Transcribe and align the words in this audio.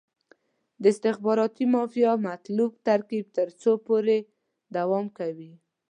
د 0.81 0.83
استخباراتي 0.93 1.65
مافیا 1.75 2.11
مطلوب 2.27 2.71
ترکیب 2.87 3.25
تر 3.37 3.47
څو 3.61 3.71
پورې 3.87 4.17
دوام 4.75 5.05
کوي. 5.17 5.51